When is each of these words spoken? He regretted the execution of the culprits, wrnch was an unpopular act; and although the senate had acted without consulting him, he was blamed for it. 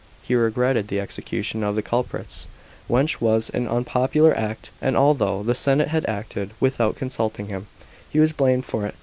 He 0.23 0.33
regretted 0.33 0.87
the 0.87 0.99
execution 0.99 1.61
of 1.63 1.75
the 1.75 1.83
culprits, 1.83 2.47
wrnch 2.89 3.21
was 3.21 3.51
an 3.51 3.67
unpopular 3.67 4.35
act; 4.35 4.71
and 4.81 4.97
although 4.97 5.43
the 5.43 5.53
senate 5.53 5.89
had 5.89 6.07
acted 6.07 6.53
without 6.59 6.95
consulting 6.95 7.49
him, 7.49 7.67
he 8.09 8.17
was 8.19 8.33
blamed 8.33 8.65
for 8.65 8.87
it. 8.87 8.95